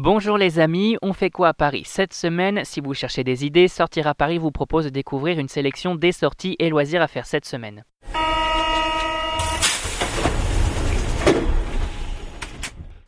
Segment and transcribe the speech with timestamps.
[0.00, 2.60] Bonjour les amis, on fait quoi à Paris cette semaine?
[2.62, 6.12] Si vous cherchez des idées, Sortir à Paris vous propose de découvrir une sélection des
[6.12, 7.82] sorties et loisirs à faire cette semaine.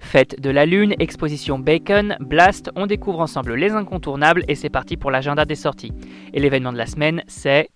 [0.00, 4.97] Fête de la Lune, exposition Bacon, Blast, on découvre ensemble les incontournables et c'est parti
[4.97, 5.93] pour l'agenda des sorties.
[6.35, 7.69] Et l'événement de la semaine, c'est...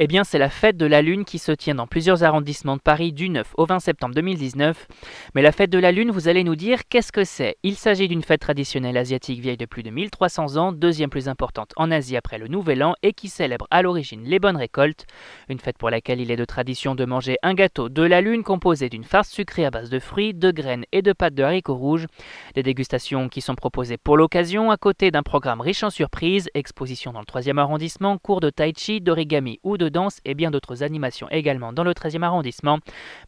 [0.00, 2.80] Eh bien, c'est la fête de la Lune qui se tient dans plusieurs arrondissements de
[2.80, 4.86] Paris du 9 au 20 septembre 2019.
[5.34, 7.56] Mais la fête de la Lune, vous allez nous dire qu'est-ce que c'est?
[7.64, 11.72] Il s'agit d'une fête traditionnelle asiatique vieille de plus de 1300 ans, deuxième plus importante
[11.74, 15.04] en Asie après le Nouvel An et qui célèbre à l'origine les bonnes récoltes.
[15.48, 18.44] Une fête pour laquelle il est de tradition de manger un gâteau de la Lune
[18.44, 21.74] composé d'une farce sucrée à base de fruits, de graines et de pâtes de haricots
[21.74, 22.06] rouges.
[22.54, 27.12] Des dégustations qui sont proposées pour l'occasion à côté d'un programme riche en surprises, exposition
[27.12, 30.82] dans le 3e arrondissement, cours de tai chi, d'origami ou de danse et bien d'autres
[30.82, 32.78] animations également dans le 13e arrondissement.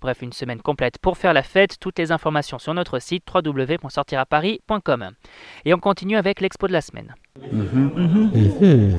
[0.01, 1.79] Bref, une semaine complète pour faire la fête.
[1.81, 5.11] Toutes les informations sur notre site www.sortiraparis.com.
[5.65, 7.15] Et on continue avec l'expo de la semaine.
[7.53, 7.91] Mhm.
[7.97, 8.31] Mhm.
[8.35, 8.99] Mhm.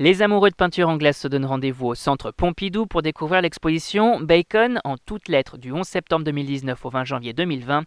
[0.00, 4.80] Les amoureux de peinture anglaise se donnent rendez-vous au centre Pompidou pour découvrir l'exposition Bacon
[4.84, 7.82] en toutes lettres du 11 septembre 2019 au 20 janvier 2020.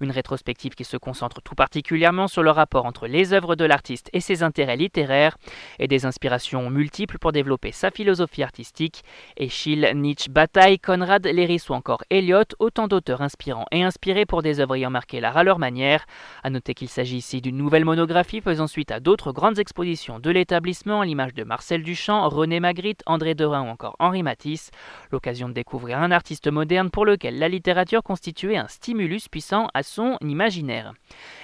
[0.00, 4.10] Une rétrospective qui se concentre tout particulièrement sur le rapport entre les œuvres de l'artiste
[4.12, 5.38] et ses intérêts littéraires
[5.80, 9.02] et des inspirations multiples pour développer sa philosophie artistique.
[9.36, 14.60] Eschyle, Nietzsche, Bataille, Conrad, Léris ou encore Eliot, autant d'auteurs inspirants et inspirés pour des
[14.60, 16.06] œuvres ayant marqué l'art à leur manière.
[16.44, 20.30] À noter qu'il s'agit ici d'une nouvelle monographie faisant suite à d'autres grandes expositions de
[20.30, 24.70] l'établissement à l'image de Marcel Duchamp, René Magritte, André Derain ou encore Henri Matisse.
[25.10, 29.82] L'occasion de découvrir un artiste moderne pour lequel la littérature constituait un stimulus puissant à
[29.82, 30.92] son imaginaire.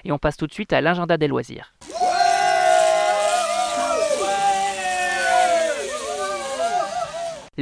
[0.05, 1.73] Et on passe tout de suite à l'agenda des loisirs.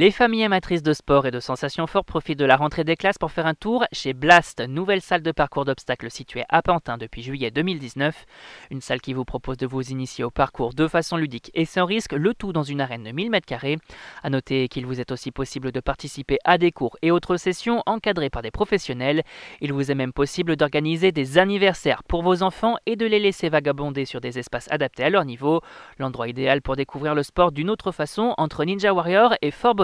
[0.01, 3.19] Les familles amatrices de sport et de sensations fortes profitent de la rentrée des classes
[3.19, 7.21] pour faire un tour chez Blast, nouvelle salle de parcours d'obstacles située à Pantin depuis
[7.21, 8.25] juillet 2019.
[8.71, 11.85] Une salle qui vous propose de vous initier au parcours de façon ludique et sans
[11.85, 13.77] risque, le tout dans une arène de 1000 m2.
[14.23, 17.83] A noter qu'il vous est aussi possible de participer à des cours et autres sessions
[17.85, 19.21] encadrées par des professionnels.
[19.59, 23.49] Il vous est même possible d'organiser des anniversaires pour vos enfants et de les laisser
[23.49, 25.61] vagabonder sur des espaces adaptés à leur niveau.
[25.99, 29.75] L'endroit idéal pour découvrir le sport d'une autre façon entre Ninja Warrior et Fort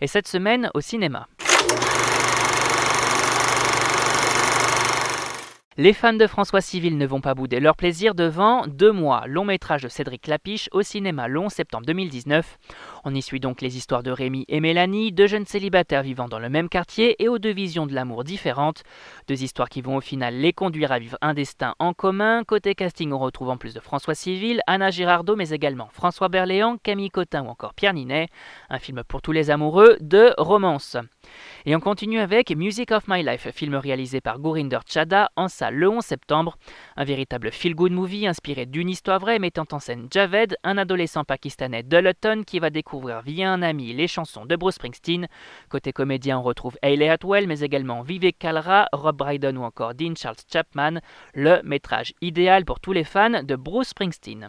[0.00, 1.28] et cette semaine au cinéma.
[5.76, 9.46] Les fans de François Civil ne vont pas bouder leur plaisir devant Deux mois, long
[9.46, 12.58] métrage de Cédric Lapiche au cinéma long septembre 2019.
[13.04, 16.38] On y suit donc les histoires de Rémi et Mélanie, deux jeunes célibataires vivant dans
[16.38, 18.82] le même quartier et aux deux visions de l'amour différentes.
[19.26, 22.44] Deux histoires qui vont au final les conduire à vivre un destin en commun.
[22.44, 26.76] Côté casting, on retrouve en plus de François Civil, Anna Girardot, mais également François Berléand,
[26.76, 28.28] Camille Cotin ou encore Pierre Ninet.
[28.68, 30.98] Un film pour tous les amoureux de romance.
[31.64, 35.76] Et on continue avec Music of My Life, film réalisé par Gurinder Chada en salle
[35.76, 36.58] le 11 septembre.
[36.96, 41.82] Un véritable feel-good movie inspiré d'une histoire vraie mettant en scène Javed, un adolescent pakistanais
[41.82, 45.28] de l'automne qui va découvrir via un ami les chansons de Bruce Springsteen.
[45.68, 50.14] Côté comédien, on retrouve Hayley Atwell, mais également Vivek Kalra, Rob Brydon ou encore Dean
[50.16, 51.00] Charles Chapman,
[51.34, 54.48] le métrage idéal pour tous les fans de Bruce Springsteen.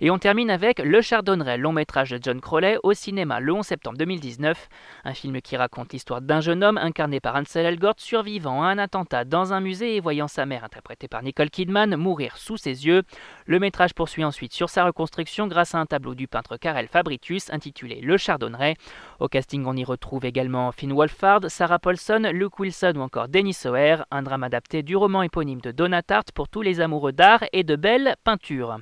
[0.00, 3.64] Et on termine avec Le Chardonneret, long métrage de John Crowley au cinéma le 11
[3.64, 4.68] septembre 2019,
[5.04, 8.78] un film qui raconte l'histoire d'un jeune homme incarné par Ansel Elgort survivant à un
[8.78, 12.86] attentat dans un musée et voyant sa mère interprétée par Nicole Kidman mourir sous ses
[12.86, 13.02] yeux.
[13.46, 17.50] Le métrage poursuit ensuite sur sa reconstruction grâce à un tableau du peintre Karel Fabricius
[17.52, 18.76] intitulé Le Chardonneret.
[19.20, 23.54] Au casting, on y retrouve également Finn Wolfhard, Sarah Paulson, Luke Wilson ou encore Denis
[23.54, 27.44] Sauer, un drame adapté du roman éponyme de Donna Tartt pour tous les amoureux d'art
[27.52, 28.78] et de belles peintures.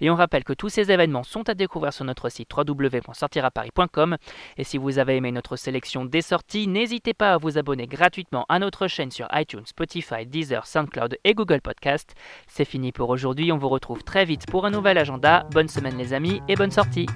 [0.00, 4.16] Et on rappelle que tous ces événements sont à découvrir sur notre site www.sortiraparis.com.
[4.56, 8.46] Et si vous avez aimé notre sélection des sorties, n'hésitez pas à vous abonner gratuitement
[8.48, 12.14] à notre chaîne sur iTunes, Spotify, Deezer, SoundCloud et Google Podcast.
[12.46, 15.46] C'est fini pour aujourd'hui, on vous retrouve très vite pour un nouvel agenda.
[15.52, 17.06] Bonne semaine les amis et bonne sortie